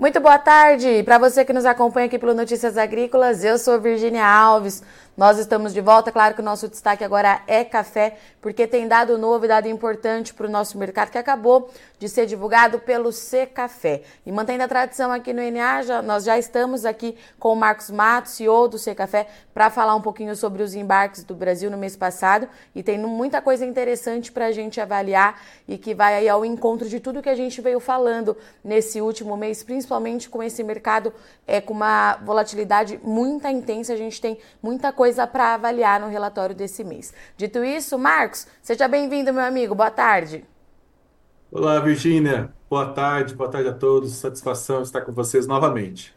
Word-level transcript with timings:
Muito 0.00 0.20
boa 0.20 0.38
tarde 0.38 1.02
para 1.02 1.18
você 1.18 1.44
que 1.44 1.52
nos 1.52 1.64
acompanha 1.66 2.06
aqui 2.06 2.20
pelo 2.20 2.32
Notícias 2.32 2.78
Agrícolas. 2.78 3.42
Eu 3.42 3.58
sou 3.58 3.80
Virginia 3.80 4.24
Alves. 4.24 4.80
Nós 5.18 5.36
estamos 5.36 5.74
de 5.74 5.80
volta. 5.80 6.12
Claro 6.12 6.32
que 6.32 6.40
o 6.40 6.44
nosso 6.44 6.68
destaque 6.68 7.02
agora 7.02 7.42
é 7.48 7.64
café, 7.64 8.18
porque 8.40 8.68
tem 8.68 8.86
dado 8.86 9.18
novo 9.18 9.46
e 9.46 9.48
dado 9.48 9.66
importante 9.66 10.32
para 10.32 10.46
o 10.46 10.48
nosso 10.48 10.78
mercado 10.78 11.10
que 11.10 11.18
acabou 11.18 11.72
de 11.98 12.08
ser 12.08 12.24
divulgado 12.24 12.78
pelo 12.78 13.10
C 13.10 13.44
Café. 13.44 14.02
E 14.24 14.30
mantendo 14.30 14.62
a 14.62 14.68
tradição 14.68 15.10
aqui 15.10 15.32
no 15.32 15.42
NA, 15.42 15.82
já, 15.82 16.00
nós 16.02 16.22
já 16.22 16.38
estamos 16.38 16.84
aqui 16.84 17.16
com 17.36 17.52
o 17.52 17.56
Marcos 17.56 17.90
Matos, 17.90 18.34
CEO 18.34 18.68
do 18.68 18.78
C 18.78 18.94
Café, 18.94 19.26
para 19.52 19.68
falar 19.70 19.96
um 19.96 20.00
pouquinho 20.00 20.36
sobre 20.36 20.62
os 20.62 20.76
embarques 20.76 21.24
do 21.24 21.34
Brasil 21.34 21.68
no 21.68 21.76
mês 21.76 21.96
passado. 21.96 22.48
E 22.72 22.80
tem 22.80 22.96
muita 22.96 23.42
coisa 23.42 23.66
interessante 23.66 24.30
para 24.30 24.46
a 24.46 24.52
gente 24.52 24.80
avaliar 24.80 25.42
e 25.66 25.76
que 25.76 25.96
vai 25.96 26.14
aí 26.14 26.28
ao 26.28 26.44
encontro 26.44 26.88
de 26.88 27.00
tudo 27.00 27.20
que 27.20 27.28
a 27.28 27.34
gente 27.34 27.60
veio 27.60 27.80
falando 27.80 28.36
nesse 28.62 29.00
último 29.00 29.36
mês, 29.36 29.64
principalmente 29.64 30.28
com 30.28 30.40
esse 30.44 30.62
mercado 30.62 31.12
é, 31.44 31.60
com 31.60 31.74
uma 31.74 32.14
volatilidade 32.22 33.00
muito 33.02 33.48
intensa. 33.48 33.92
A 33.92 33.96
gente 33.96 34.20
tem 34.20 34.38
muita 34.62 34.92
coisa 34.92 35.07
coisa 35.08 35.26
para 35.26 35.54
avaliar 35.54 35.98
no 35.98 36.08
relatório 36.08 36.54
desse 36.54 36.84
mês. 36.84 37.14
Dito 37.34 37.64
isso, 37.64 37.98
Marcos, 37.98 38.46
seja 38.60 38.86
bem-vindo, 38.86 39.32
meu 39.32 39.42
amigo. 39.42 39.74
Boa 39.74 39.90
tarde. 39.90 40.44
Olá, 41.50 41.80
Virgínia. 41.80 42.52
Boa 42.68 42.92
tarde, 42.92 43.34
boa 43.34 43.50
tarde 43.50 43.70
a 43.70 43.72
todos. 43.72 44.12
Satisfação 44.16 44.82
estar 44.82 45.00
com 45.00 45.12
vocês 45.12 45.46
novamente. 45.46 46.14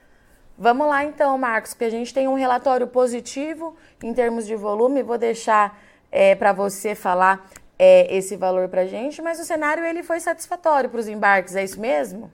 Vamos 0.58 0.88
lá 0.90 1.06
então, 1.06 1.38
Marcos, 1.38 1.74
porque 1.74 1.86
a 1.86 1.90
gente 1.90 2.14
tem 2.14 2.28
um 2.28 2.34
relatório 2.34 2.86
positivo 2.86 3.78
em 4.04 4.14
termos 4.14 4.46
de 4.46 4.58
volume. 4.58 5.02
Vou 5.02 5.18
deixar 5.18 5.80
é, 6.12 6.36
para 6.36 6.52
você 6.52 6.94
falar 6.94 7.50
é, 7.80 8.14
esse 8.14 8.36
valor 8.36 8.68
para 8.68 8.82
a 8.82 8.88
gente, 8.88 9.22
mas 9.22 9.40
o 9.40 9.46
cenário 9.46 9.86
ele 9.86 10.04
foi 10.04 10.20
satisfatório 10.20 10.90
para 10.90 11.00
os 11.00 11.08
embarques, 11.08 11.56
é 11.56 11.64
isso 11.64 11.80
mesmo? 11.80 12.30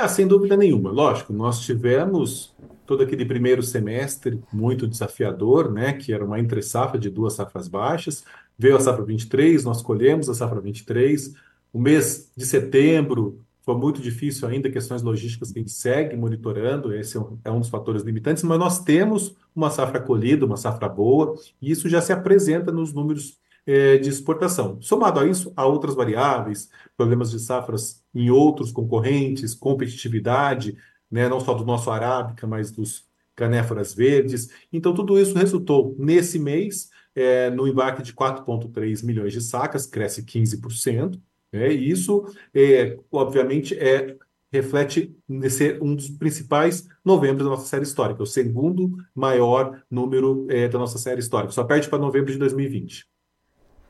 Ah, 0.00 0.06
sem 0.06 0.28
dúvida 0.28 0.56
nenhuma. 0.56 0.92
Lógico, 0.92 1.32
nós 1.32 1.58
tivemos 1.62 2.54
todo 2.86 3.02
aquele 3.02 3.24
primeiro 3.24 3.64
semestre 3.64 4.40
muito 4.52 4.86
desafiador, 4.86 5.72
né, 5.72 5.92
que 5.92 6.12
era 6.12 6.24
uma 6.24 6.38
entre-safra 6.38 6.96
de 6.96 7.10
duas 7.10 7.32
safras 7.32 7.66
baixas. 7.66 8.22
Veio 8.56 8.76
a 8.76 8.80
safra 8.80 9.04
23, 9.04 9.64
nós 9.64 9.82
colhemos 9.82 10.28
a 10.28 10.34
safra 10.34 10.60
23. 10.60 11.34
O 11.72 11.80
mês 11.80 12.30
de 12.36 12.46
setembro 12.46 13.40
foi 13.62 13.74
muito 13.74 14.00
difícil 14.00 14.46
ainda, 14.46 14.70
questões 14.70 15.02
logísticas 15.02 15.50
que 15.50 15.58
a 15.58 15.62
gente 15.62 15.72
segue 15.72 16.16
monitorando, 16.16 16.94
esse 16.94 17.16
é 17.16 17.20
um, 17.20 17.38
é 17.44 17.50
um 17.50 17.58
dos 17.58 17.68
fatores 17.68 18.04
limitantes, 18.04 18.44
mas 18.44 18.56
nós 18.56 18.78
temos 18.84 19.34
uma 19.52 19.68
safra 19.68 19.98
colhida, 19.98 20.46
uma 20.46 20.56
safra 20.56 20.88
boa, 20.88 21.34
e 21.60 21.72
isso 21.72 21.88
já 21.88 22.00
se 22.00 22.12
apresenta 22.12 22.70
nos 22.70 22.92
números 22.92 23.36
é, 23.68 23.98
de 23.98 24.08
exportação. 24.08 24.80
Somado 24.80 25.20
a 25.20 25.26
isso, 25.26 25.52
há 25.54 25.66
outras 25.66 25.94
variáveis, 25.94 26.70
problemas 26.96 27.30
de 27.30 27.38
safras 27.38 28.02
em 28.14 28.30
outros 28.30 28.72
concorrentes, 28.72 29.54
competitividade, 29.54 30.78
né, 31.10 31.28
não 31.28 31.38
só 31.38 31.52
do 31.52 31.66
nosso 31.66 31.90
arábica, 31.90 32.46
mas 32.46 32.70
dos 32.70 33.06
canéforas 33.36 33.92
verdes. 33.92 34.48
Então, 34.72 34.94
tudo 34.94 35.20
isso 35.20 35.36
resultou 35.36 35.94
nesse 35.98 36.38
mês 36.38 36.88
é, 37.14 37.50
no 37.50 37.68
embarque 37.68 38.02
de 38.02 38.14
4,3 38.14 39.04
milhões 39.04 39.34
de 39.34 39.42
sacas, 39.42 39.86
cresce 39.86 40.22
15%. 40.22 41.20
Né, 41.52 41.70
e 41.70 41.90
isso, 41.90 42.24
é, 42.54 42.98
obviamente, 43.12 43.78
é, 43.78 44.16
reflete 44.50 45.14
ser 45.50 45.82
um 45.82 45.94
dos 45.94 46.08
principais 46.08 46.88
novembros 47.04 47.44
da 47.44 47.50
nossa 47.50 47.66
série 47.66 47.82
histórica, 47.82 48.22
o 48.22 48.26
segundo 48.26 48.96
maior 49.14 49.82
número 49.90 50.46
é, 50.48 50.68
da 50.68 50.78
nossa 50.78 50.96
série 50.96 51.20
histórica, 51.20 51.52
só 51.52 51.64
perde 51.64 51.86
para 51.86 51.98
novembro 51.98 52.32
de 52.32 52.38
2020. 52.38 53.06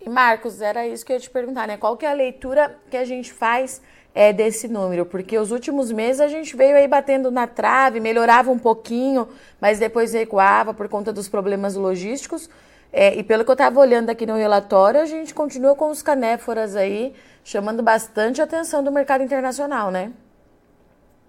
Marcos, 0.09 0.61
era 0.61 0.87
isso 0.87 1.05
que 1.05 1.13
eu 1.13 1.17
ia 1.17 1.21
te 1.21 1.31
perguntar, 1.31 1.67
né? 1.67 1.77
Qual 1.77 1.97
que 1.97 2.07
é 2.07 2.11
a 2.11 2.15
leitura 2.15 2.77
que 2.91 2.97
a 2.97 3.05
gente 3.05 3.33
faz 3.33 3.81
é, 4.15 4.33
desse 4.33 4.69
número? 4.69 5.07
Porque 5.07 5.39
os 5.39 5.51
últimos 5.51 5.93
meses 5.93 6.21
a 6.21 6.29
gente 6.29 6.57
veio 6.57 6.77
aí 6.77 6.89
batendo 6.89 7.31
na 7.31 7.47
trave, 7.47 8.01
melhorava 8.01 8.51
um 8.51 8.59
pouquinho, 8.59 9.29
mas 9.61 9.79
depois 9.79 10.13
recuava 10.13 10.73
por 10.73 10.89
conta 10.89 11.13
dos 11.13 11.29
problemas 11.29 11.75
logísticos. 11.75 12.49
É, 12.93 13.15
e 13.19 13.23
pelo 13.23 13.45
que 13.45 13.51
eu 13.51 13.55
estava 13.55 13.79
olhando 13.79 14.11
aqui 14.11 14.25
no 14.25 14.37
relatório, 14.37 15.01
a 15.01 15.07
gente 15.07 15.35
continua 15.35 15.75
com 15.75 15.91
os 15.91 16.03
canéforas 16.03 16.75
aí 16.75 17.13
chamando 17.45 17.83
bastante 17.83 18.41
atenção 18.41 18.83
do 18.83 18.91
mercado 18.91 19.23
internacional, 19.23 19.91
né? 19.91 20.13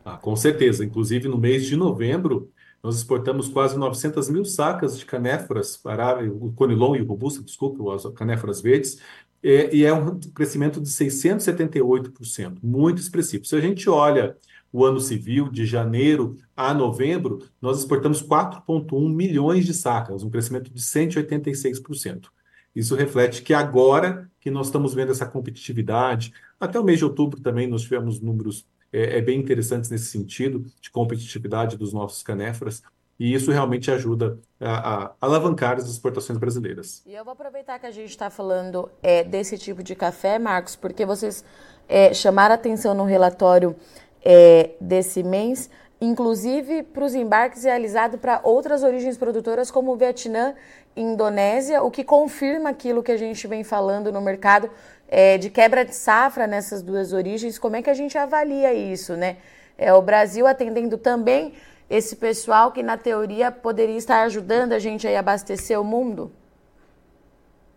Ah, 0.04 0.18
com 0.18 0.36
certeza. 0.36 0.84
Inclusive, 0.84 1.28
no 1.28 1.38
mês 1.38 1.66
de 1.66 1.76
novembro, 1.76 2.52
nós 2.82 2.98
exportamos 2.98 3.50
quase 3.50 3.78
900 3.78 4.30
mil 4.30 4.46
sacas 4.46 4.98
de 4.98 5.06
canéforas 5.06 5.82
o 6.40 6.52
conilon 6.54 6.96
e 6.96 7.02
o 7.02 7.06
robusta, 7.06 7.44
desculpa, 7.44 7.94
as 7.94 8.06
canéforas 8.14 8.62
verdes, 8.62 9.00
e, 9.44 9.70
e 9.78 9.86
é 9.86 9.94
um 9.94 10.20
crescimento 10.20 10.82
de 10.82 10.90
678%, 10.90 12.60
muito 12.62 13.02
expressivo. 13.02 13.46
Se 13.46 13.56
a 13.56 13.62
gente 13.62 13.90
olha 13.90 14.38
o 14.72 14.86
ano 14.86 15.00
civil, 15.00 15.50
de 15.50 15.66
janeiro 15.66 16.38
a 16.56 16.74
novembro, 16.74 17.40
nós 17.62 17.80
exportamos 17.80 18.22
4,1 18.22 19.14
milhões 19.14 19.66
de 19.66 19.74
sacas, 19.74 20.24
um 20.24 20.30
crescimento 20.30 20.72
de 20.72 20.80
186%. 20.80 22.28
Isso 22.76 22.96
reflete 22.96 23.42
que 23.42 23.54
agora 23.54 24.30
que 24.40 24.52
nós 24.52 24.68
estamos 24.68 24.94
vendo 24.94 25.12
essa 25.12 25.26
competitividade, 25.26 26.32
até 26.60 26.80
o 26.80 26.84
mês 26.84 27.00
de 27.00 27.06
outubro 27.06 27.42
também 27.42 27.68
nós 27.68 27.82
tivemos 27.82 28.22
números 28.22 28.66
é, 28.92 29.18
é, 29.18 29.22
bem 29.22 29.40
interessantes 29.40 29.90
nesse 29.90 30.06
sentido, 30.06 30.66
de 30.82 30.90
competitividade 30.90 31.78
dos 31.78 31.94
nossos 31.94 32.24
canéforas, 32.24 32.82
e 33.20 33.34
isso 33.34 33.52
realmente 33.52 33.92
ajuda 33.92 34.40
a, 34.60 35.04
a 35.04 35.12
alavancar 35.20 35.78
as 35.78 35.90
exportações 35.90 36.40
brasileiras. 36.40 37.04
E 37.06 37.14
eu 37.14 37.24
vou 37.26 37.34
aproveitar 37.34 37.78
que 37.78 37.86
a 37.86 37.92
gente 37.92 38.10
está 38.10 38.30
falando 38.30 38.90
é, 39.04 39.24
desse 39.24 39.58
tipo 39.58 39.84
de 39.84 39.94
café, 39.94 40.40
Marcos, 40.40 40.76
porque 40.76 41.06
vocês 41.06 41.44
é, 41.88 42.14
chamaram 42.14 42.56
atenção 42.56 42.94
no 42.94 43.04
relatório 43.04 43.76
é, 44.24 44.72
desse 44.80 45.22
mês, 45.22 45.70
inclusive 46.02 46.84
para 46.84 47.04
os 47.04 47.14
embarques 47.14 47.64
realizados 47.64 48.20
para 48.20 48.40
outras 48.44 48.84
origens 48.84 49.18
produtoras, 49.18 49.70
como 49.70 49.92
o 49.92 49.98
Vietnã 49.98 50.56
e 50.96 51.02
Indonésia, 51.02 51.84
o 51.84 51.92
que 51.92 52.04
confirma 52.04 52.70
aquilo 52.70 53.04
que 53.04 53.12
a 53.12 53.18
gente 53.18 53.46
vem 53.48 53.64
falando 53.64 54.12
no 54.12 54.22
mercado 54.22 54.70
é, 55.08 55.38
de 55.38 55.50
quebra 55.50 55.84
de 55.84 55.96
safra 55.96 56.48
nessas 56.48 56.82
duas 56.82 57.14
origens, 57.14 57.58
como 57.58 57.76
é 57.76 57.82
que 57.82 57.90
a 57.90 57.94
gente 57.94 58.18
avalia 58.18 58.74
isso, 58.74 59.16
né? 59.16 59.38
É 59.78 59.94
o 59.94 60.02
Brasil 60.02 60.46
atendendo 60.46 60.98
também 60.98 61.54
esse 61.90 62.16
pessoal 62.16 62.72
que, 62.72 62.84
na 62.84 62.98
teoria, 62.98 63.52
poderia 63.52 63.98
estar 63.98 64.22
ajudando 64.24 64.74
a 64.74 64.80
gente 64.80 65.08
a 65.08 65.20
abastecer 65.20 65.80
o 65.80 65.84
mundo? 65.84 66.32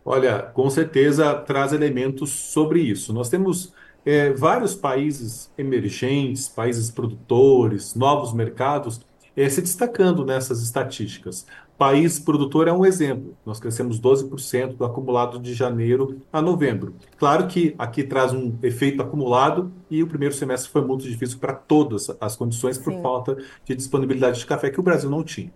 Olha, 0.04 0.42
com 0.42 0.68
certeza 0.68 1.34
traz 1.34 1.72
elementos 1.72 2.30
sobre 2.30 2.80
isso. 2.80 3.12
Nós 3.12 3.28
temos 3.28 3.72
é, 4.04 4.32
vários 4.32 4.74
países 4.74 5.50
emergentes, 5.56 6.48
países 6.48 6.90
produtores, 6.90 7.94
novos 7.94 8.32
mercados 8.32 9.00
é, 9.36 9.48
se 9.48 9.62
destacando 9.62 10.24
nessas 10.24 10.62
estatísticas. 10.62 11.46
País 11.78 12.18
produtor 12.18 12.68
é 12.68 12.72
um 12.72 12.84
exemplo. 12.84 13.34
Nós 13.44 13.58
crescemos 13.58 14.00
12% 14.00 14.76
do 14.76 14.84
acumulado 14.84 15.38
de 15.38 15.52
janeiro 15.54 16.20
a 16.32 16.40
novembro. 16.40 16.94
Claro 17.16 17.46
que 17.48 17.74
aqui 17.78 18.04
traz 18.04 18.32
um 18.32 18.54
efeito 18.62 19.02
acumulado 19.02 19.72
e 19.90 20.02
o 20.02 20.06
primeiro 20.06 20.34
semestre 20.34 20.70
foi 20.70 20.82
muito 20.82 21.02
difícil 21.04 21.38
para 21.38 21.54
todas 21.54 22.10
as 22.20 22.36
condições 22.36 22.78
por 22.78 22.92
Sim. 22.92 23.02
falta 23.02 23.36
de 23.64 23.74
disponibilidade 23.74 24.38
de 24.38 24.46
café 24.46 24.70
que 24.70 24.78
o 24.78 24.82
Brasil 24.82 25.10
não 25.10 25.24
tinha. 25.24 25.50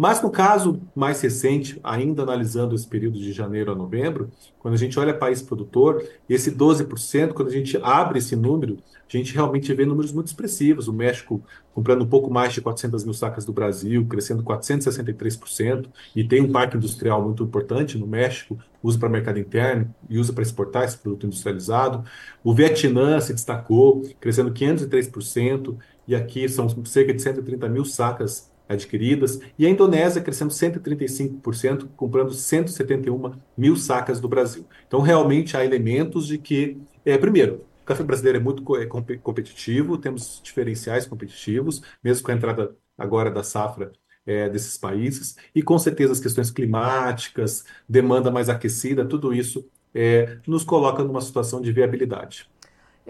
Mas 0.00 0.22
no 0.22 0.30
caso 0.30 0.80
mais 0.96 1.20
recente, 1.20 1.78
ainda 1.84 2.22
analisando 2.22 2.74
esse 2.74 2.88
período 2.88 3.18
de 3.18 3.34
janeiro 3.34 3.70
a 3.70 3.74
novembro, 3.74 4.30
quando 4.58 4.72
a 4.72 4.76
gente 4.78 4.98
olha 4.98 5.12
país 5.12 5.42
produtor, 5.42 6.02
esse 6.26 6.50
12%, 6.50 7.34
quando 7.34 7.48
a 7.48 7.52
gente 7.52 7.78
abre 7.82 8.18
esse 8.18 8.34
número, 8.34 8.78
a 9.06 9.14
gente 9.14 9.34
realmente 9.34 9.74
vê 9.74 9.84
números 9.84 10.10
muito 10.10 10.28
expressivos. 10.28 10.88
O 10.88 10.92
México 10.94 11.42
comprando 11.74 12.02
um 12.02 12.06
pouco 12.06 12.32
mais 12.32 12.54
de 12.54 12.62
400 12.62 13.04
mil 13.04 13.12
sacas 13.12 13.44
do 13.44 13.52
Brasil, 13.52 14.06
crescendo 14.06 14.42
463%, 14.42 15.90
e 16.16 16.24
tem 16.24 16.40
um 16.40 16.50
parque 16.50 16.78
industrial 16.78 17.22
muito 17.22 17.44
importante 17.44 17.98
no 17.98 18.06
México, 18.06 18.58
usa 18.82 18.98
para 18.98 19.10
mercado 19.10 19.38
interno 19.38 19.94
e 20.08 20.18
usa 20.18 20.32
para 20.32 20.42
exportar 20.42 20.84
esse 20.84 20.96
produto 20.96 21.26
industrializado. 21.26 22.02
O 22.42 22.54
Vietnã 22.54 23.20
se 23.20 23.34
destacou, 23.34 24.00
crescendo 24.18 24.50
503%, 24.50 25.76
e 26.08 26.14
aqui 26.14 26.48
são 26.48 26.70
cerca 26.86 27.12
de 27.12 27.20
130 27.20 27.68
mil 27.68 27.84
sacas 27.84 28.49
adquiridas, 28.70 29.40
e 29.58 29.66
a 29.66 29.68
Indonésia 29.68 30.22
crescendo 30.22 30.52
135%, 30.52 31.88
comprando 31.96 32.32
171 32.32 33.32
mil 33.58 33.76
sacas 33.76 34.20
do 34.20 34.28
Brasil. 34.28 34.64
Então, 34.86 35.00
realmente 35.00 35.56
há 35.56 35.64
elementos 35.64 36.26
de 36.26 36.38
que, 36.38 36.78
é, 37.04 37.18
primeiro, 37.18 37.64
o 37.82 37.84
café 37.84 38.04
brasileiro 38.04 38.38
é 38.38 38.40
muito 38.40 38.76
é, 38.76 38.86
competitivo, 38.86 39.98
temos 39.98 40.40
diferenciais 40.42 41.04
competitivos, 41.04 41.82
mesmo 42.02 42.24
com 42.24 42.30
a 42.30 42.34
entrada 42.34 42.76
agora 42.96 43.30
da 43.30 43.42
safra 43.42 43.90
é, 44.24 44.48
desses 44.48 44.78
países, 44.78 45.36
e 45.52 45.62
com 45.62 45.76
certeza 45.78 46.12
as 46.12 46.20
questões 46.20 46.50
climáticas, 46.50 47.64
demanda 47.88 48.30
mais 48.30 48.48
aquecida, 48.48 49.04
tudo 49.04 49.34
isso 49.34 49.68
é, 49.92 50.38
nos 50.46 50.62
coloca 50.62 51.02
numa 51.02 51.20
situação 51.20 51.60
de 51.60 51.72
viabilidade. 51.72 52.48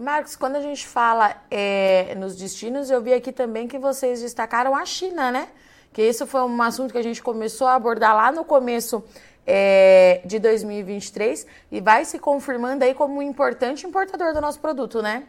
Marcos, 0.00 0.34
quando 0.34 0.56
a 0.56 0.62
gente 0.62 0.86
fala 0.86 1.36
é, 1.50 2.14
nos 2.14 2.34
destinos, 2.34 2.90
eu 2.90 3.02
vi 3.02 3.12
aqui 3.12 3.30
também 3.30 3.68
que 3.68 3.78
vocês 3.78 4.22
destacaram 4.22 4.74
a 4.74 4.86
China, 4.86 5.30
né? 5.30 5.48
Que 5.92 6.02
isso 6.02 6.26
foi 6.26 6.40
um 6.40 6.62
assunto 6.62 6.90
que 6.90 6.98
a 6.98 7.02
gente 7.02 7.22
começou 7.22 7.66
a 7.66 7.74
abordar 7.74 8.16
lá 8.16 8.32
no 8.32 8.42
começo 8.42 9.04
é, 9.46 10.22
de 10.24 10.38
2023 10.38 11.46
e 11.70 11.82
vai 11.82 12.06
se 12.06 12.18
confirmando 12.18 12.82
aí 12.82 12.94
como 12.94 13.18
um 13.18 13.22
importante 13.22 13.86
importador 13.86 14.32
do 14.32 14.40
nosso 14.40 14.58
produto, 14.58 15.02
né? 15.02 15.24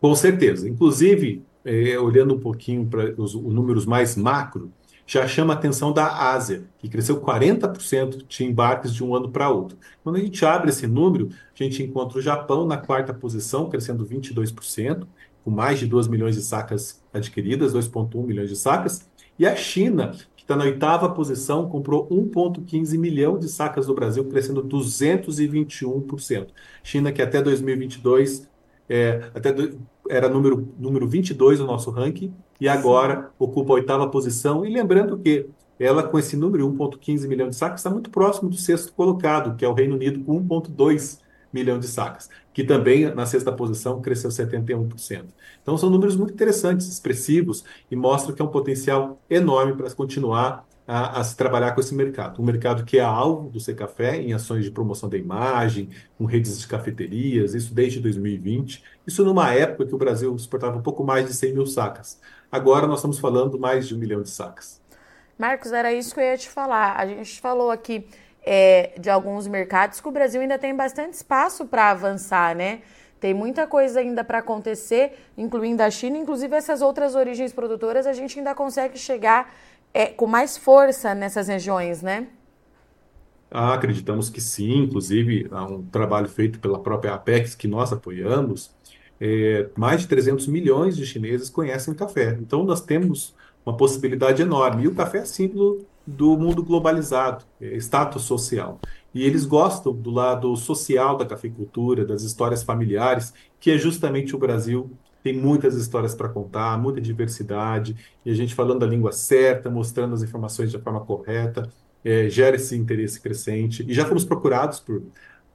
Com 0.00 0.14
certeza. 0.14 0.68
Inclusive, 0.68 1.44
é, 1.64 1.98
olhando 1.98 2.34
um 2.34 2.40
pouquinho 2.40 2.86
para 2.86 3.20
os, 3.20 3.34
os 3.34 3.52
números 3.52 3.84
mais 3.86 4.16
macro, 4.16 4.70
já 5.06 5.26
chama 5.28 5.52
a 5.54 5.56
atenção 5.56 5.92
da 5.92 6.30
Ásia, 6.32 6.64
que 6.78 6.88
cresceu 6.88 7.20
40% 7.20 8.24
de 8.26 8.44
embarques 8.44 8.92
de 8.92 9.04
um 9.04 9.14
ano 9.14 9.30
para 9.30 9.50
outro. 9.50 9.76
Quando 10.02 10.16
a 10.16 10.20
gente 10.20 10.44
abre 10.44 10.70
esse 10.70 10.86
número, 10.86 11.28
a 11.28 11.62
gente 11.62 11.82
encontra 11.82 12.18
o 12.18 12.22
Japão 12.22 12.66
na 12.66 12.76
quarta 12.76 13.12
posição, 13.12 13.68
crescendo 13.68 14.06
22%, 14.06 15.06
com 15.44 15.50
mais 15.50 15.78
de 15.78 15.86
2 15.86 16.08
milhões 16.08 16.34
de 16.34 16.42
sacas 16.42 17.02
adquiridas, 17.12 17.74
2,1 17.74 18.24
milhões 18.24 18.48
de 18.48 18.56
sacas, 18.56 19.06
e 19.38 19.46
a 19.46 19.54
China, 19.54 20.12
que 20.36 20.42
está 20.42 20.56
na 20.56 20.64
oitava 20.64 21.08
posição, 21.10 21.68
comprou 21.68 22.08
1,15 22.08 22.96
milhão 22.98 23.38
de 23.38 23.48
sacas 23.48 23.86
do 23.86 23.94
Brasil, 23.94 24.24
crescendo 24.24 24.62
221%. 24.64 26.48
China, 26.82 27.12
que 27.12 27.20
até 27.20 27.42
2022 27.42 28.48
é, 28.88 29.30
até 29.34 29.52
era 30.08 30.28
número, 30.28 30.68
número 30.78 31.08
22 31.08 31.60
no 31.60 31.66
nosso 31.66 31.90
ranking, 31.90 32.32
e 32.60 32.68
agora 32.68 33.30
ocupa 33.38 33.72
a 33.72 33.76
oitava 33.76 34.08
posição. 34.08 34.64
E 34.64 34.72
lembrando 34.72 35.18
que 35.18 35.46
ela, 35.78 36.02
com 36.02 36.18
esse 36.18 36.36
número, 36.36 36.68
1,15 36.70 37.26
milhão 37.26 37.48
de 37.48 37.56
sacas, 37.56 37.80
está 37.80 37.90
muito 37.90 38.10
próximo 38.10 38.48
do 38.48 38.56
sexto 38.56 38.92
colocado, 38.92 39.56
que 39.56 39.64
é 39.64 39.68
o 39.68 39.74
Reino 39.74 39.96
Unido, 39.96 40.20
com 40.24 40.40
1,2 40.40 41.18
milhão 41.52 41.78
de 41.78 41.86
sacas, 41.86 42.28
que 42.52 42.64
também 42.64 43.14
na 43.14 43.24
sexta 43.26 43.52
posição 43.52 44.00
cresceu 44.00 44.30
71%. 44.30 45.24
Então 45.62 45.78
são 45.78 45.88
números 45.88 46.16
muito 46.16 46.34
interessantes, 46.34 46.88
expressivos, 46.88 47.64
e 47.90 47.94
mostram 47.94 48.34
que 48.34 48.42
é 48.42 48.44
um 48.44 48.48
potencial 48.48 49.20
enorme 49.30 49.74
para 49.74 49.90
continuar 49.92 50.66
a, 50.86 51.20
a, 51.20 51.24
se 51.24 51.36
trabalhar 51.36 51.72
com 51.72 51.80
esse 51.80 51.94
mercado. 51.94 52.40
Um 52.40 52.44
mercado 52.44 52.84
que 52.84 52.98
é 52.98 53.02
alvo 53.02 53.48
do 53.48 53.58
Secafé 53.58 54.16
em 54.16 54.32
ações 54.32 54.64
de 54.64 54.70
promoção 54.70 55.08
da 55.08 55.16
imagem, 55.16 55.88
com 56.18 56.24
redes 56.24 56.58
de 56.60 56.66
cafeterias, 56.66 57.54
isso 57.54 57.74
desde 57.74 58.00
2020. 58.00 58.82
Isso 59.06 59.24
numa 59.24 59.52
época 59.52 59.86
que 59.86 59.94
o 59.94 59.98
Brasil 59.98 60.34
exportava 60.36 60.76
um 60.76 60.82
pouco 60.82 61.02
mais 61.02 61.26
de 61.26 61.34
100 61.34 61.54
mil 61.54 61.66
sacas. 61.66 62.20
Agora 62.52 62.86
nós 62.86 62.98
estamos 62.98 63.18
falando 63.18 63.58
mais 63.58 63.88
de 63.88 63.94
um 63.94 63.98
milhão 63.98 64.22
de 64.22 64.30
sacas. 64.30 64.80
Marcos, 65.38 65.72
era 65.72 65.92
isso 65.92 66.14
que 66.14 66.20
eu 66.20 66.24
ia 66.24 66.36
te 66.36 66.48
falar. 66.48 66.96
A 66.96 67.06
gente 67.06 67.40
falou 67.40 67.70
aqui 67.70 68.06
é, 68.44 68.92
de 68.98 69.10
alguns 69.10 69.48
mercados 69.48 70.00
que 70.00 70.08
o 70.08 70.12
Brasil 70.12 70.40
ainda 70.40 70.58
tem 70.58 70.74
bastante 70.74 71.14
espaço 71.14 71.66
para 71.66 71.90
avançar, 71.90 72.54
né? 72.54 72.82
Tem 73.18 73.32
muita 73.32 73.66
coisa 73.66 74.00
ainda 74.00 74.22
para 74.22 74.40
acontecer, 74.40 75.14
incluindo 75.36 75.82
a 75.82 75.90
China, 75.90 76.18
inclusive 76.18 76.54
essas 76.54 76.82
outras 76.82 77.14
origens 77.14 77.54
produtoras, 77.54 78.06
a 78.06 78.12
gente 78.12 78.38
ainda 78.38 78.54
consegue 78.54 78.98
chegar 78.98 79.50
é, 79.94 80.06
com 80.06 80.26
mais 80.26 80.58
força 80.58 81.14
nessas 81.14 81.46
regiões, 81.46 82.02
né? 82.02 82.26
Ah, 83.50 83.74
acreditamos 83.74 84.28
que 84.28 84.40
sim, 84.40 84.78
inclusive 84.80 85.46
há 85.52 85.64
um 85.64 85.84
trabalho 85.84 86.28
feito 86.28 86.58
pela 86.58 86.80
própria 86.80 87.14
Apex 87.14 87.54
que 87.54 87.68
nós 87.68 87.92
apoiamos. 87.92 88.74
É, 89.20 89.68
mais 89.76 90.00
de 90.00 90.08
300 90.08 90.48
milhões 90.48 90.96
de 90.96 91.06
chineses 91.06 91.48
conhecem 91.48 91.94
café. 91.94 92.36
Então 92.40 92.64
nós 92.64 92.80
temos 92.80 93.32
uma 93.64 93.76
possibilidade 93.76 94.42
enorme. 94.42 94.82
E 94.84 94.88
o 94.88 94.94
café 94.94 95.18
é 95.18 95.24
símbolo 95.24 95.86
do 96.04 96.36
mundo 96.36 96.62
globalizado, 96.62 97.44
é 97.60 97.76
status 97.76 98.24
social. 98.24 98.80
E 99.14 99.24
eles 99.24 99.44
gostam 99.44 99.92
do 99.94 100.10
lado 100.10 100.54
social 100.56 101.16
da 101.16 101.24
cafeicultura, 101.24 102.04
das 102.04 102.22
histórias 102.22 102.62
familiares, 102.62 103.32
que 103.60 103.70
é 103.70 103.78
justamente 103.78 104.34
o 104.34 104.38
Brasil 104.38 104.90
tem 105.24 105.32
muitas 105.32 105.74
histórias 105.74 106.14
para 106.14 106.28
contar, 106.28 106.76
muita 106.78 107.00
diversidade, 107.00 107.96
e 108.26 108.30
a 108.30 108.34
gente 108.34 108.54
falando 108.54 108.84
a 108.84 108.86
língua 108.86 109.10
certa, 109.10 109.70
mostrando 109.70 110.12
as 110.12 110.22
informações 110.22 110.70
de 110.70 110.78
forma 110.78 111.00
correta, 111.00 111.72
é, 112.04 112.28
gera 112.28 112.56
esse 112.56 112.76
interesse 112.76 113.18
crescente. 113.18 113.82
E 113.88 113.94
já 113.94 114.04
fomos 114.04 114.22
procurados 114.22 114.80
por 114.80 115.02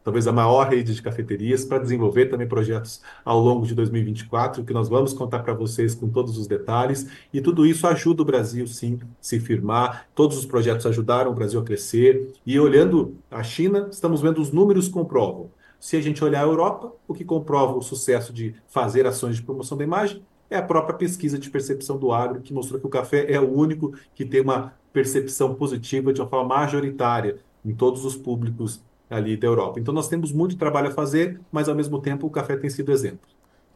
talvez 0.04 0.26
a 0.26 0.32
maior 0.32 0.68
rede 0.68 0.96
de 0.96 1.04
cafeterias 1.04 1.64
para 1.64 1.78
desenvolver 1.78 2.26
também 2.26 2.48
projetos 2.48 3.00
ao 3.24 3.40
longo 3.40 3.64
de 3.68 3.76
2024, 3.76 4.64
que 4.64 4.74
nós 4.74 4.90
vamos 4.90 5.14
contar 5.14 5.40
para 5.44 5.54
vocês 5.54 5.94
com 5.94 6.10
todos 6.10 6.36
os 6.40 6.48
detalhes. 6.48 7.08
E 7.32 7.40
tudo 7.40 7.64
isso 7.64 7.86
ajuda 7.86 8.24
o 8.24 8.26
Brasil, 8.26 8.66
sim, 8.66 9.00
se 9.22 9.40
firmar. 9.40 10.08
Todos 10.16 10.36
os 10.36 10.48
projetos 10.48 10.88
ajudaram 10.88 11.30
o 11.30 11.36
Brasil 11.36 11.60
a 11.60 11.64
crescer. 11.64 12.34
E 12.44 12.60
olhando 12.60 13.16
a 13.30 13.44
China, 13.44 13.88
estamos 13.92 14.20
vendo 14.20 14.42
os 14.42 14.52
números 14.52 14.88
comprovam. 14.88 15.52
Se 15.80 15.96
a 15.96 16.02
gente 16.02 16.24
olhar 16.24 16.42
a 16.42 16.48
Europa, 16.48 16.92
o 17.08 17.14
que 17.14 17.24
comprova 17.24 17.78
o 17.78 17.82
sucesso 17.82 18.34
de 18.34 18.56
fazer 18.68 19.08
ações 19.08 19.38
de 19.38 19.44
promoção 19.44 19.78
da 19.78 19.84
imagem 19.84 20.22
é 20.50 20.58
a 20.58 20.64
própria 20.64 20.96
pesquisa 20.96 21.38
de 21.38 21.50
percepção 21.50 21.98
do 21.98 22.12
agro, 22.12 22.42
que 22.42 22.54
mostrou 22.54 22.80
que 22.80 22.88
o 22.88 22.90
café 22.90 23.32
é 23.32 23.40
o 23.40 23.50
único 23.50 23.94
que 24.14 24.26
tem 24.26 24.42
uma 24.42 24.74
percepção 24.92 25.54
positiva 25.56 26.12
de 26.12 26.20
uma 26.20 26.28
forma 26.28 26.56
majoritária 26.56 27.38
em 27.64 27.74
todos 27.74 28.04
os 28.04 28.16
públicos 28.16 28.82
ali 29.10 29.38
da 29.38 29.48
Europa. 29.48 29.80
Então 29.80 29.94
nós 29.94 30.08
temos 30.08 30.32
muito 30.32 30.58
trabalho 30.58 30.90
a 30.90 30.92
fazer, 30.92 31.40
mas 31.52 31.70
ao 31.70 31.76
mesmo 31.76 32.02
tempo 32.02 32.28
o 32.28 32.30
café 32.30 32.58
tem 32.58 32.70
sido 32.70 32.92
exemplo. 32.92 33.28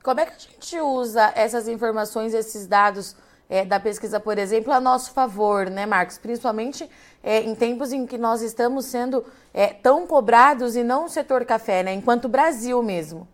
Como 0.03 0.19
é 0.19 0.25
que 0.25 0.33
a 0.33 0.37
gente 0.37 0.79
usa 0.81 1.31
essas 1.35 1.67
informações, 1.67 2.33
esses 2.33 2.67
dados 2.67 3.15
é, 3.49 3.63
da 3.63 3.79
pesquisa, 3.79 4.19
por 4.19 4.37
exemplo, 4.37 4.73
a 4.73 4.81
nosso 4.81 5.13
favor, 5.13 5.69
né, 5.69 5.85
Marcos? 5.85 6.17
Principalmente 6.17 6.89
é, 7.23 7.41
em 7.41 7.55
tempos 7.55 7.93
em 7.93 8.05
que 8.05 8.17
nós 8.17 8.41
estamos 8.41 8.85
sendo 8.85 9.23
é, 9.53 9.67
tão 9.67 10.05
cobrados 10.05 10.75
e 10.75 10.83
não 10.83 11.05
o 11.05 11.09
setor 11.09 11.45
café, 11.45 11.81
né, 11.81 11.93
enquanto 11.93 12.27
Brasil 12.27 12.83
mesmo. 12.83 13.27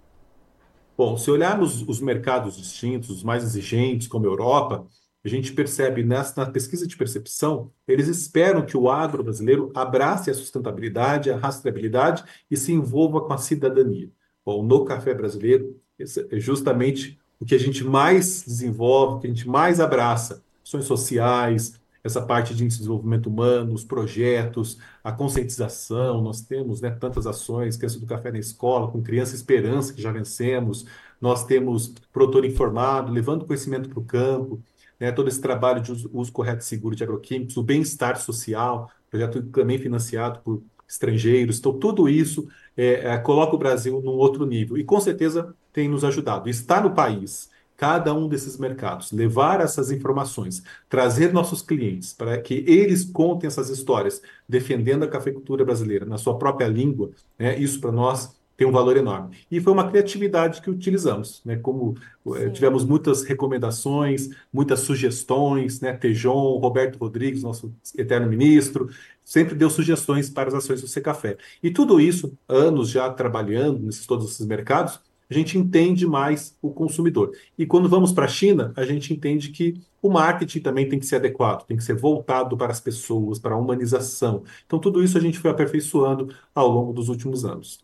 Bom, 0.96 1.18
se 1.18 1.32
olharmos 1.32 1.82
os 1.88 2.00
mercados 2.00 2.58
distintos, 2.58 3.10
os 3.10 3.24
mais 3.24 3.44
exigentes, 3.44 4.08
como 4.08 4.26
a 4.26 4.30
Europa, 4.30 4.86
a 5.24 5.28
gente 5.28 5.54
percebe 5.54 6.04
nessa, 6.04 6.46
na 6.46 6.52
pesquisa 6.52 6.86
de 6.86 6.96
percepção, 6.96 7.72
eles 7.88 8.08
esperam 8.08 8.66
que 8.66 8.78
o 8.78 8.90
agro 8.90 9.24
brasileiro 9.24 9.72
abrace 9.74 10.30
a 10.30 10.34
sustentabilidade, 10.34 11.32
a 11.32 11.38
rastreabilidade 11.38 12.24
e 12.50 12.56
se 12.56 12.72
envolva 12.72 13.22
com 13.22 13.34
a 13.34 13.38
cidadania. 13.38 14.10
Bom, 14.46 14.64
no 14.64 14.86
café 14.86 15.14
brasileiro, 15.14 15.80
é 15.98 16.40
justamente 16.40 17.20
o 17.40 17.46
que 17.46 17.56
a 17.56 17.60
gente 17.60 17.84
mais 17.84 18.44
desenvolve, 18.44 19.16
o 19.16 19.20
que 19.20 19.28
a 19.28 19.30
gente 19.30 19.48
mais 19.48 19.80
abraça, 19.80 20.44
ações 20.64 20.86
sociais, 20.86 21.80
essa 22.10 22.22
parte 22.22 22.54
de 22.54 22.68
desenvolvimento 22.68 23.28
humano, 23.28 23.74
os 23.74 23.84
projetos, 23.84 24.78
a 25.04 25.12
conscientização, 25.12 26.22
nós 26.22 26.42
temos 26.42 26.82
né, 26.82 26.90
tantas 26.92 27.26
ações, 27.26 27.78
criança 27.78 28.00
do 28.00 28.06
café 28.06 28.32
na 28.32 28.40
escola, 28.40 28.92
com 28.92 29.02
criança 29.02 29.36
esperança 29.36 29.94
que 29.94 30.02
já 30.02 30.12
vencemos, 30.12 30.86
nós 31.22 31.46
temos 31.46 31.94
produtor 32.12 32.46
informado, 32.46 33.12
levando 33.12 33.46
conhecimento 33.46 33.90
para 33.90 34.00
o 34.00 34.04
campo, 34.04 34.62
né, 35.00 35.12
todo 35.12 35.30
esse 35.30 35.42
trabalho 35.42 35.82
de 35.82 35.92
uso, 35.92 36.10
uso 36.14 36.32
correto 36.32 36.62
e 36.62 36.66
seguro 36.66 36.96
de 36.96 37.04
agroquímicos, 37.04 37.58
o 37.58 37.64
bem-estar 37.64 38.20
social, 38.20 38.92
projeto 39.10 39.42
também 39.44 39.78
financiado 39.78 40.40
por 40.40 40.62
estrangeiros, 40.88 41.60
então 41.60 41.74
tudo 41.74 42.10
isso 42.10 42.48
é, 42.76 43.12
é, 43.12 43.18
coloca 43.18 43.56
o 43.56 43.60
Brasil 43.60 44.02
num 44.02 44.12
outro 44.12 44.46
nível 44.46 44.78
e 44.78 44.84
com 44.84 45.00
certeza 45.00 45.56
tem 45.72 45.88
nos 45.88 46.04
ajudado. 46.04 46.50
Estar 46.50 46.84
no 46.84 46.92
país, 46.92 47.50
cada 47.80 48.14
um 48.14 48.28
desses 48.28 48.58
mercados, 48.58 49.10
levar 49.14 49.62
essas 49.62 49.90
informações, 49.90 50.62
trazer 50.90 51.32
nossos 51.32 51.62
clientes 51.62 52.12
para 52.12 52.38
que 52.38 52.56
eles 52.68 53.06
contem 53.06 53.48
essas 53.48 53.70
histórias, 53.70 54.22
defendendo 54.48 55.04
a 55.04 55.08
cafeicultura 55.08 55.64
brasileira 55.64 56.06
na 56.06 56.18
sua 56.18 56.38
própria 56.38 56.68
língua, 56.68 57.12
né, 57.38 57.58
isso 57.58 57.80
para 57.80 57.90
nós 57.90 58.38
tem 58.58 58.68
um 58.68 58.72
valor 58.74 58.98
enorme. 58.98 59.38
E 59.50 59.62
foi 59.62 59.72
uma 59.72 59.90
criatividade 59.90 60.62
que 60.62 60.70
utilizamos, 60.70 61.42
né? 61.46 61.56
Como 61.56 61.96
eh, 62.36 62.50
tivemos 62.50 62.84
muitas 62.84 63.24
recomendações, 63.24 64.32
muitas 64.52 64.82
sugestões, 64.82 65.80
né? 65.80 65.94
Tejon, 65.94 66.58
Roberto 66.58 66.98
Rodrigues, 66.98 67.42
nosso 67.42 67.74
eterno 67.98 68.28
ministro, 68.28 68.90
sempre 69.24 69.56
deu 69.56 69.70
sugestões 69.70 70.30
para 70.30 70.50
as 70.50 70.56
ações 70.56 70.82
do 70.82 70.90
Secafé. 70.90 71.38
E 71.64 71.72
tudo 71.72 72.02
isso, 72.02 72.38
anos 72.50 72.90
já 72.90 73.10
trabalhando 73.10 73.80
nesses 73.80 74.06
todos 74.06 74.30
esses 74.30 74.46
mercados, 74.46 75.00
a 75.30 75.34
gente 75.34 75.58
entende 75.58 76.08
mais 76.08 76.58
o 76.62 76.72
consumidor. 76.72 77.32
E 77.58 77.66
quando 77.66 77.88
vamos 77.88 78.12
para 78.12 78.26
a 78.26 78.30
China, 78.30 78.74
a 78.76 78.84
gente 78.84 79.14
entende 79.14 79.50
que 79.50 79.80
o 80.02 80.10
marketing 80.10 80.62
também 80.62 80.90
tem 80.90 80.98
que 80.98 81.06
ser 81.06 81.18
adequado, 81.18 81.66
tem 81.66 81.78
que 81.78 81.84
ser 81.84 81.96
voltado 81.96 82.58
para 82.58 82.72
as 82.72 82.80
pessoas, 82.80 83.38
para 83.38 83.54
a 83.54 83.58
humanização. 83.58 84.44
Então, 84.66 84.80
tudo 84.80 85.04
isso 85.04 85.18
a 85.18 85.22
gente 85.22 85.38
foi 85.38 85.52
aperfeiçoando 85.52 86.34
ao 86.56 86.68
longo 86.68 86.94
dos 86.94 87.10
últimos 87.10 87.46
anos. 87.46 87.80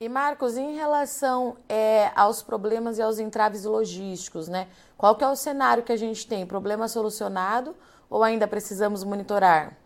E 0.00 0.08
Marcos, 0.08 0.56
em 0.56 0.74
relação 0.74 1.56
é, 1.68 2.10
aos 2.16 2.42
problemas 2.42 2.98
e 2.98 3.02
aos 3.02 3.20
entraves 3.20 3.64
logísticos, 3.64 4.48
né? 4.48 4.66
Qual 4.98 5.14
que 5.14 5.22
é 5.22 5.28
o 5.28 5.36
cenário 5.36 5.84
que 5.84 5.92
a 5.92 5.96
gente 5.96 6.26
tem? 6.26 6.44
Problema 6.44 6.88
solucionado 6.88 7.76
ou 8.10 8.24
ainda 8.24 8.48
precisamos 8.48 9.04
monitorar? 9.04 9.78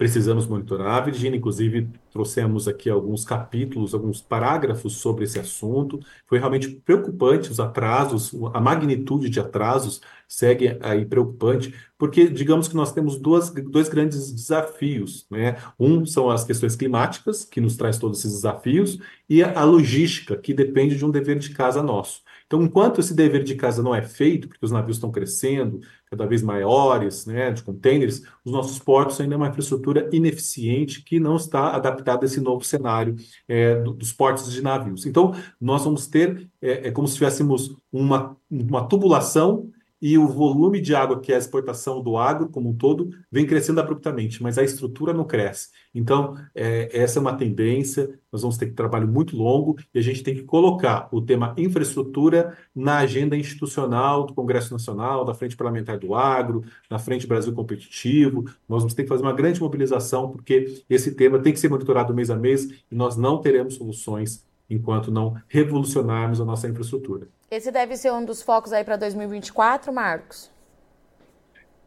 Precisamos 0.00 0.46
monitorar. 0.46 1.04
Virginia, 1.04 1.36
inclusive, 1.36 1.86
trouxemos 2.10 2.66
aqui 2.66 2.88
alguns 2.88 3.22
capítulos, 3.22 3.92
alguns 3.92 4.22
parágrafos 4.22 4.94
sobre 4.94 5.24
esse 5.24 5.38
assunto. 5.38 6.00
Foi 6.26 6.38
realmente 6.38 6.70
preocupante 6.70 7.50
os 7.50 7.60
atrasos, 7.60 8.32
a 8.54 8.58
magnitude 8.58 9.28
de 9.28 9.38
atrasos 9.38 10.00
segue 10.26 10.78
aí 10.80 11.04
preocupante, 11.04 11.74
porque 11.98 12.28
digamos 12.28 12.66
que 12.66 12.74
nós 12.74 12.92
temos 12.94 13.18
duas, 13.18 13.50
dois 13.50 13.90
grandes 13.90 14.32
desafios, 14.32 15.26
né? 15.30 15.58
Um 15.78 16.06
são 16.06 16.30
as 16.30 16.44
questões 16.44 16.74
climáticas, 16.74 17.44
que 17.44 17.60
nos 17.60 17.76
traz 17.76 17.98
todos 17.98 18.20
esses 18.20 18.32
desafios, 18.32 18.98
e 19.28 19.42
a, 19.42 19.60
a 19.60 19.64
logística, 19.64 20.34
que 20.34 20.54
depende 20.54 20.96
de 20.96 21.04
um 21.04 21.10
dever 21.10 21.38
de 21.38 21.50
casa 21.50 21.82
nosso. 21.82 22.22
Então, 22.50 22.64
enquanto 22.64 23.00
esse 23.00 23.14
dever 23.14 23.44
de 23.44 23.54
casa 23.54 23.80
não 23.80 23.94
é 23.94 24.02
feito, 24.02 24.48
porque 24.48 24.64
os 24.64 24.72
navios 24.72 24.96
estão 24.96 25.12
crescendo, 25.12 25.78
cada 26.10 26.26
vez 26.26 26.42
maiores, 26.42 27.24
né, 27.24 27.52
de 27.52 27.62
containers, 27.62 28.22
os 28.44 28.50
nossos 28.50 28.76
portos 28.76 29.20
ainda 29.20 29.34
é 29.34 29.36
uma 29.36 29.46
infraestrutura 29.46 30.10
ineficiente 30.12 31.04
que 31.04 31.20
não 31.20 31.36
está 31.36 31.76
adaptada 31.76 32.24
a 32.24 32.26
esse 32.26 32.40
novo 32.40 32.64
cenário 32.64 33.14
é, 33.46 33.76
dos 33.80 34.12
portos 34.12 34.50
de 34.52 34.60
navios. 34.62 35.06
Então, 35.06 35.32
nós 35.60 35.84
vamos 35.84 36.08
ter, 36.08 36.50
é, 36.60 36.88
é 36.88 36.90
como 36.90 37.06
se 37.06 37.14
tivéssemos 37.14 37.76
uma, 37.92 38.36
uma 38.50 38.84
tubulação 38.84 39.70
e 40.00 40.16
o 40.16 40.26
volume 40.26 40.80
de 40.80 40.94
água, 40.94 41.20
que 41.20 41.32
é 41.32 41.36
a 41.36 41.38
exportação 41.38 42.02
do 42.02 42.16
agro 42.16 42.48
como 42.48 42.70
um 42.70 42.74
todo, 42.74 43.10
vem 43.30 43.46
crescendo 43.46 43.80
abruptamente, 43.80 44.42
mas 44.42 44.56
a 44.56 44.62
estrutura 44.62 45.12
não 45.12 45.24
cresce. 45.24 45.68
Então, 45.94 46.36
é, 46.54 46.88
essa 46.92 47.18
é 47.18 47.20
uma 47.20 47.36
tendência, 47.36 48.18
nós 48.32 48.42
vamos 48.42 48.56
ter 48.56 48.66
que 48.66 48.72
trabalho 48.72 49.06
muito 49.06 49.36
longo 49.36 49.76
e 49.92 49.98
a 49.98 50.02
gente 50.02 50.22
tem 50.22 50.34
que 50.34 50.42
colocar 50.42 51.08
o 51.12 51.20
tema 51.20 51.54
infraestrutura 51.58 52.56
na 52.74 52.98
agenda 52.98 53.36
institucional 53.36 54.24
do 54.24 54.34
Congresso 54.34 54.72
Nacional, 54.72 55.24
da 55.24 55.34
Frente 55.34 55.56
Parlamentar 55.56 55.98
do 55.98 56.14
Agro, 56.14 56.64
na 56.88 56.98
Frente 56.98 57.26
Brasil 57.26 57.52
Competitivo. 57.52 58.44
Nós 58.68 58.82
vamos 58.82 58.94
ter 58.94 59.02
que 59.02 59.08
fazer 59.08 59.22
uma 59.22 59.32
grande 59.32 59.60
mobilização, 59.60 60.30
porque 60.30 60.82
esse 60.88 61.14
tema 61.14 61.38
tem 61.38 61.52
que 61.52 61.60
ser 61.60 61.68
monitorado 61.68 62.14
mês 62.14 62.30
a 62.30 62.36
mês 62.36 62.68
e 62.90 62.94
nós 62.94 63.16
não 63.16 63.38
teremos 63.38 63.74
soluções 63.74 64.48
enquanto 64.70 65.10
não 65.10 65.36
revolucionarmos 65.48 66.40
a 66.40 66.44
nossa 66.44 66.68
infraestrutura. 66.68 67.28
Esse 67.50 67.72
deve 67.72 67.96
ser 67.96 68.12
um 68.12 68.24
dos 68.24 68.40
focos 68.40 68.72
aí 68.72 68.84
para 68.84 68.96
2024, 68.96 69.92
Marcos? 69.92 70.50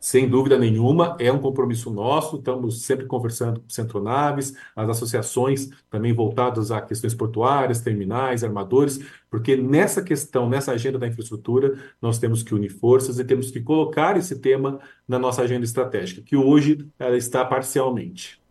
Sem 0.03 0.27
dúvida 0.27 0.59
nenhuma, 0.59 1.15
é 1.17 1.31
um 1.31 1.39
compromisso 1.39 1.89
nosso. 1.89 2.35
Estamos 2.35 2.81
sempre 2.81 3.05
conversando 3.05 3.61
com 3.61 3.67
o 3.67 3.71
Centronaves, 3.71 4.53
as 4.75 4.89
associações 4.89 5.69
também 5.89 6.11
voltadas 6.11 6.71
a 6.71 6.81
questões 6.81 7.15
portuárias, 7.15 7.79
terminais, 7.79 8.43
armadores, 8.43 8.99
porque 9.29 9.55
nessa 9.55 10.01
questão, 10.01 10.49
nessa 10.49 10.73
agenda 10.73 10.99
da 10.99 11.07
infraestrutura, 11.07 11.77
nós 12.01 12.19
temos 12.19 12.43
que 12.43 12.53
unir 12.53 12.67
forças 12.67 13.17
e 13.17 13.23
temos 13.23 13.49
que 13.49 13.61
colocar 13.61 14.17
esse 14.17 14.39
tema 14.39 14.77
na 15.07 15.17
nossa 15.17 15.41
agenda 15.41 15.63
estratégica, 15.63 16.21
que 16.21 16.35
hoje 16.35 16.85
ela 16.99 17.15
está 17.15 17.45
parcialmente. 17.45 18.43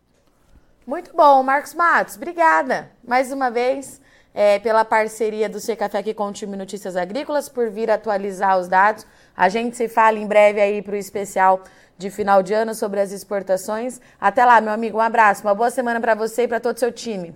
Muito 0.87 1.15
bom, 1.15 1.43
Marcos 1.43 1.75
Matos, 1.75 2.15
obrigada 2.15 2.89
mais 3.07 3.31
uma 3.31 3.51
vez 3.51 4.01
é, 4.33 4.59
pela 4.59 4.83
parceria 4.83 5.47
do 5.47 5.59
C 5.59 5.75
Café 5.75 5.99
aqui 5.99 6.13
com 6.13 6.27
o 6.27 6.31
time 6.31 6.57
Notícias 6.57 6.95
Agrícolas, 6.95 7.47
por 7.47 7.69
vir 7.69 7.91
atualizar 7.91 8.57
os 8.57 8.67
dados. 8.67 9.05
A 9.35 9.49
gente 9.49 9.77
se 9.77 9.87
fala 9.87 10.17
em 10.17 10.25
breve 10.25 10.59
aí 10.59 10.81
para 10.81 10.93
o 10.93 10.97
especial 10.97 11.63
de 11.97 12.09
final 12.09 12.41
de 12.41 12.53
ano 12.53 12.73
sobre 12.73 12.99
as 12.99 13.11
exportações. 13.11 14.01
Até 14.19 14.43
lá, 14.43 14.59
meu 14.59 14.73
amigo, 14.73 14.97
um 14.97 15.01
abraço, 15.01 15.43
uma 15.43 15.53
boa 15.53 15.69
semana 15.69 16.01
para 16.01 16.15
você 16.15 16.43
e 16.43 16.47
para 16.47 16.59
todo 16.59 16.75
o 16.75 16.79
seu 16.79 16.91
time. 16.91 17.33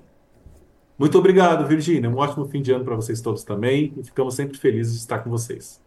Muito 0.97 1.17
obrigado, 1.17 1.67
Virgínia. 1.67 2.09
Um 2.09 2.17
ótimo 2.17 2.45
fim 2.47 2.61
de 2.61 2.71
ano 2.71 2.83
para 2.83 2.95
vocês 2.95 3.21
todos 3.21 3.43
também 3.43 3.93
e 3.97 4.03
ficamos 4.03 4.33
sempre 4.33 4.57
felizes 4.57 4.93
de 4.93 4.99
estar 4.99 5.19
com 5.19 5.29
vocês. 5.29 5.79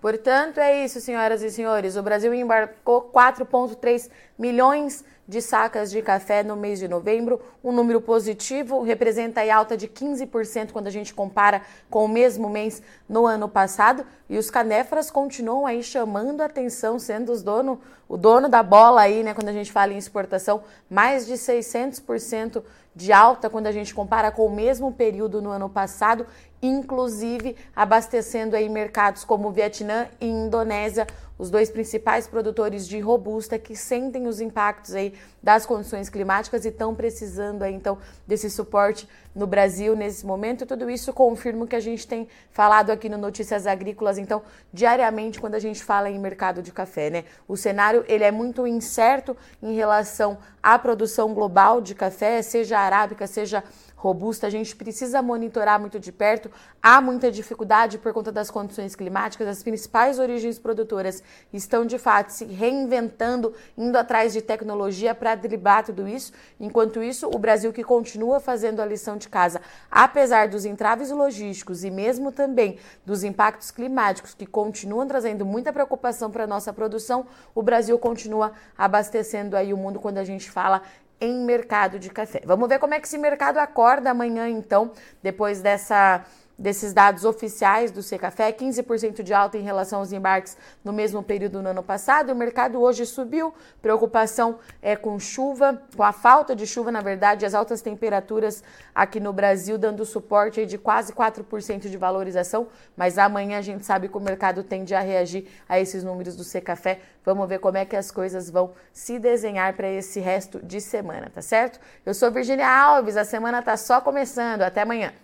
Portanto, 0.00 0.58
é 0.58 0.84
isso, 0.84 1.00
senhoras 1.00 1.42
e 1.42 1.50
senhores. 1.50 1.96
O 1.96 2.02
Brasil 2.02 2.32
embarcou 2.34 3.10
4,3 3.10 4.10
milhões 4.38 5.02
de 5.02 5.04
sacas 5.40 5.90
de 5.90 6.02
café 6.02 6.42
no 6.42 6.56
mês 6.56 6.78
de 6.78 6.86
novembro, 6.86 7.40
um 7.62 7.72
número 7.72 8.00
positivo, 8.00 8.82
representa 8.82 9.40
a 9.40 9.56
alta 9.56 9.76
de 9.76 9.88
15% 9.88 10.70
quando 10.72 10.86
a 10.86 10.90
gente 10.90 11.14
compara 11.14 11.62
com 11.88 12.04
o 12.04 12.08
mesmo 12.08 12.48
mês 12.48 12.82
no 13.08 13.26
ano 13.26 13.48
passado, 13.48 14.04
e 14.28 14.36
os 14.36 14.50
canéfras 14.50 15.10
continuam 15.10 15.66
aí 15.66 15.82
chamando 15.82 16.40
a 16.40 16.46
atenção, 16.46 16.98
sendo 16.98 17.32
os 17.32 17.42
dono, 17.42 17.80
o 18.08 18.16
dono 18.16 18.48
da 18.48 18.62
bola 18.62 19.00
aí, 19.00 19.22
né, 19.22 19.32
quando 19.32 19.48
a 19.48 19.52
gente 19.52 19.72
fala 19.72 19.92
em 19.92 19.98
exportação, 19.98 20.62
mais 20.90 21.26
de 21.26 21.34
600% 21.34 22.62
de 22.94 23.12
alta 23.12 23.50
quando 23.50 23.66
a 23.66 23.72
gente 23.72 23.94
compara 23.94 24.30
com 24.30 24.46
o 24.46 24.54
mesmo 24.54 24.92
período 24.92 25.42
no 25.42 25.50
ano 25.50 25.68
passado, 25.68 26.26
inclusive 26.62 27.56
abastecendo 27.74 28.56
aí 28.56 28.68
mercados 28.68 29.24
como 29.24 29.50
Vietnã 29.50 30.06
e 30.20 30.26
Indonésia, 30.26 31.06
os 31.38 31.50
dois 31.50 31.70
principais 31.70 32.26
produtores 32.26 32.86
de 32.86 33.00
robusta 33.00 33.58
que 33.58 33.74
sentem 33.74 34.26
os 34.26 34.40
impactos 34.40 34.94
aí 34.94 35.14
das 35.42 35.66
condições 35.66 36.08
climáticas 36.08 36.64
e 36.64 36.68
estão 36.68 36.94
precisando 36.94 37.62
aí, 37.62 37.74
então 37.74 37.98
desse 38.26 38.48
suporte 38.48 39.08
no 39.34 39.46
Brasil 39.46 39.96
nesse 39.96 40.24
momento. 40.24 40.64
Tudo 40.64 40.88
isso 40.88 41.12
confirma 41.12 41.64
o 41.64 41.68
que 41.68 41.76
a 41.76 41.80
gente 41.80 42.06
tem 42.06 42.28
falado 42.50 42.90
aqui 42.90 43.08
no 43.08 43.18
Notícias 43.18 43.66
Agrícolas, 43.66 44.16
então 44.16 44.42
diariamente 44.72 45.40
quando 45.40 45.56
a 45.56 45.58
gente 45.58 45.82
fala 45.82 46.08
em 46.08 46.18
mercado 46.18 46.62
de 46.62 46.72
café, 46.72 47.10
né? 47.10 47.24
O 47.48 47.56
cenário 47.56 48.04
ele 48.06 48.24
é 48.24 48.30
muito 48.30 48.66
incerto 48.66 49.36
em 49.62 49.74
relação 49.74 50.38
à 50.62 50.78
produção 50.78 51.34
global 51.34 51.80
de 51.80 51.94
café, 51.94 52.40
seja 52.42 52.78
arábica, 52.78 53.26
seja 53.26 53.62
robusta, 54.04 54.46
a 54.46 54.50
gente 54.50 54.76
precisa 54.76 55.22
monitorar 55.22 55.80
muito 55.80 55.98
de 55.98 56.12
perto. 56.12 56.50
Há 56.82 57.00
muita 57.00 57.32
dificuldade 57.32 57.96
por 57.96 58.12
conta 58.12 58.30
das 58.30 58.50
condições 58.50 58.94
climáticas. 58.94 59.48
As 59.48 59.62
principais 59.62 60.18
origens 60.18 60.58
produtoras 60.58 61.22
estão 61.52 61.86
de 61.86 61.98
fato 61.98 62.28
se 62.28 62.44
reinventando, 62.44 63.54
indo 63.78 63.96
atrás 63.96 64.34
de 64.34 64.42
tecnologia 64.42 65.14
para 65.14 65.34
driblar 65.34 65.86
tudo 65.86 66.06
isso. 66.06 66.32
Enquanto 66.60 67.02
isso, 67.02 67.30
o 67.32 67.38
Brasil 67.38 67.72
que 67.72 67.82
continua 67.82 68.40
fazendo 68.40 68.80
a 68.80 68.86
lição 68.86 69.16
de 69.16 69.28
casa, 69.28 69.62
apesar 69.90 70.48
dos 70.48 70.66
entraves 70.66 71.10
logísticos 71.10 71.82
e 71.82 71.90
mesmo 71.90 72.30
também 72.30 72.78
dos 73.06 73.24
impactos 73.24 73.70
climáticos 73.70 74.34
que 74.34 74.44
continuam 74.44 75.06
trazendo 75.06 75.46
muita 75.46 75.72
preocupação 75.72 76.30
para 76.30 76.44
a 76.44 76.46
nossa 76.46 76.72
produção, 76.72 77.26
o 77.54 77.62
Brasil 77.62 77.98
continua 77.98 78.52
abastecendo 78.76 79.56
aí 79.56 79.72
o 79.72 79.76
mundo 79.78 79.98
quando 79.98 80.18
a 80.18 80.24
gente 80.24 80.50
fala 80.50 80.82
em 81.24 81.44
mercado 81.44 81.98
de 81.98 82.10
café. 82.10 82.42
Vamos 82.44 82.68
ver 82.68 82.78
como 82.78 82.94
é 82.94 83.00
que 83.00 83.06
esse 83.06 83.18
mercado 83.18 83.58
acorda 83.58 84.10
amanhã, 84.10 84.48
então, 84.48 84.92
depois 85.22 85.60
dessa 85.60 86.24
desses 86.58 86.92
dados 86.92 87.24
oficiais 87.24 87.90
do 87.90 88.02
Secafé, 88.02 88.52
15% 88.52 89.22
de 89.22 89.34
alta 89.34 89.58
em 89.58 89.62
relação 89.62 89.98
aos 89.98 90.12
embarques 90.12 90.56
no 90.84 90.92
mesmo 90.92 91.22
período 91.22 91.60
no 91.62 91.70
ano 91.70 91.82
passado. 91.82 92.32
O 92.32 92.34
mercado 92.34 92.80
hoje 92.80 93.04
subiu, 93.04 93.52
preocupação 93.82 94.58
é 94.80 94.94
com 94.94 95.18
chuva, 95.18 95.82
com 95.96 96.02
a 96.02 96.12
falta 96.12 96.54
de 96.54 96.66
chuva, 96.66 96.92
na 96.92 97.00
verdade, 97.00 97.44
as 97.44 97.54
altas 97.54 97.82
temperaturas 97.82 98.62
aqui 98.94 99.18
no 99.18 99.32
Brasil 99.32 99.76
dando 99.76 100.04
suporte 100.04 100.64
de 100.64 100.78
quase 100.78 101.12
4% 101.12 101.88
de 101.88 101.96
valorização, 101.96 102.68
mas 102.96 103.18
amanhã 103.18 103.58
a 103.58 103.62
gente 103.62 103.84
sabe 103.84 104.08
que 104.08 104.16
o 104.16 104.20
mercado 104.20 104.62
tende 104.62 104.94
a 104.94 105.00
reagir 105.00 105.48
a 105.68 105.80
esses 105.80 106.04
números 106.04 106.36
do 106.36 106.44
Secafé. 106.44 107.00
Vamos 107.24 107.48
ver 107.48 107.58
como 107.58 107.78
é 107.78 107.84
que 107.84 107.96
as 107.96 108.10
coisas 108.10 108.48
vão 108.48 108.72
se 108.92 109.18
desenhar 109.18 109.74
para 109.74 109.88
esse 109.88 110.20
resto 110.20 110.60
de 110.64 110.80
semana, 110.80 111.30
tá 111.34 111.42
certo? 111.42 111.80
Eu 112.04 112.14
sou 112.14 112.30
Virginia 112.30 112.68
Alves, 112.68 113.16
a 113.16 113.24
semana 113.24 113.62
tá 113.62 113.76
só 113.76 114.00
começando. 114.00 114.62
Até 114.62 114.82
amanhã. 114.82 115.23